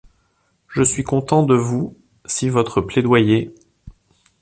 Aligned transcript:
Je 0.67 0.81
suis 0.81 1.03
content 1.03 1.43
de 1.43 1.53
vous 1.53 1.95
si 2.25 2.49
votre 2.49 2.81
plaidoyer 2.81 3.53